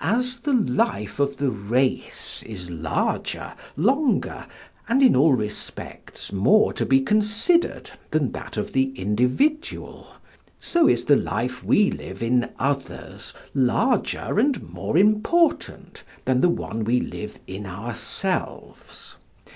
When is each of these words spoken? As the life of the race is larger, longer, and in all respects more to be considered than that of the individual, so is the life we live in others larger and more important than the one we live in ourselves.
As 0.00 0.36
the 0.38 0.52
life 0.52 1.18
of 1.18 1.38
the 1.38 1.50
race 1.50 2.40
is 2.46 2.70
larger, 2.70 3.54
longer, 3.76 4.46
and 4.88 5.02
in 5.02 5.16
all 5.16 5.32
respects 5.32 6.30
more 6.32 6.72
to 6.72 6.86
be 6.86 7.00
considered 7.00 7.90
than 8.12 8.30
that 8.30 8.56
of 8.56 8.74
the 8.74 8.92
individual, 8.92 10.06
so 10.60 10.88
is 10.88 11.06
the 11.06 11.16
life 11.16 11.64
we 11.64 11.90
live 11.90 12.22
in 12.22 12.50
others 12.60 13.34
larger 13.56 14.38
and 14.38 14.72
more 14.72 14.96
important 14.96 16.04
than 16.26 16.42
the 16.42 16.48
one 16.48 16.84
we 16.84 17.00
live 17.00 17.40
in 17.48 17.66
ourselves. 17.66 19.16